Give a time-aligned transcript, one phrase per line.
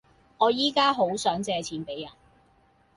[0.39, 2.11] 我依家好想借錢俾人